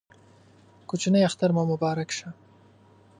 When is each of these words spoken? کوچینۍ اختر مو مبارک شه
کوچینۍ 0.89 1.23
اختر 1.27 1.49
مو 1.55 1.63
مبارک 1.71 2.09
شه 2.17 2.29